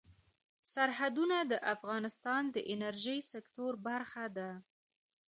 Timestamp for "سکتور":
3.33-3.73